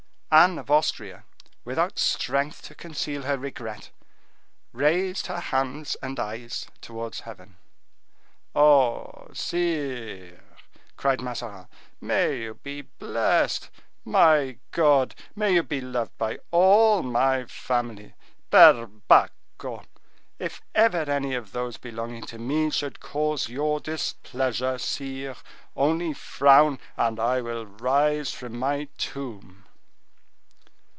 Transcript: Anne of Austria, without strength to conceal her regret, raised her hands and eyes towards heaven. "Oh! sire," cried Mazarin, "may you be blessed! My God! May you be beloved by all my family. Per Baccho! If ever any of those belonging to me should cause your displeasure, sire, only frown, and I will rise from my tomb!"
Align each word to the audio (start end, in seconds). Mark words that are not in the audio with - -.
Anne 0.33 0.57
of 0.57 0.71
Austria, 0.71 1.25
without 1.65 1.99
strength 1.99 2.61
to 2.61 2.73
conceal 2.73 3.23
her 3.23 3.37
regret, 3.37 3.89
raised 4.71 5.27
her 5.27 5.41
hands 5.41 5.97
and 6.01 6.21
eyes 6.21 6.67
towards 6.79 7.19
heaven. 7.19 7.57
"Oh! 8.55 9.27
sire," 9.33 10.41
cried 10.95 11.19
Mazarin, 11.19 11.67
"may 11.99 12.43
you 12.43 12.53
be 12.53 12.83
blessed! 12.83 13.69
My 14.05 14.57
God! 14.71 15.15
May 15.35 15.55
you 15.55 15.63
be 15.63 15.81
beloved 15.81 16.17
by 16.17 16.39
all 16.49 17.03
my 17.03 17.43
family. 17.43 18.13
Per 18.49 18.85
Baccho! 18.87 19.83
If 20.39 20.61
ever 20.73 21.11
any 21.11 21.35
of 21.35 21.51
those 21.51 21.75
belonging 21.75 22.23
to 22.27 22.39
me 22.39 22.69
should 22.71 23.01
cause 23.01 23.49
your 23.49 23.81
displeasure, 23.81 24.77
sire, 24.77 25.35
only 25.75 26.13
frown, 26.13 26.79
and 26.95 27.19
I 27.19 27.41
will 27.41 27.65
rise 27.65 28.31
from 28.31 28.57
my 28.57 28.87
tomb!" 28.97 29.57